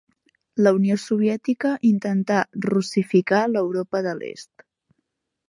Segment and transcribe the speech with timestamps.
[0.67, 4.67] La Unió Soviètica intentà russificar l'Europa de l'Est.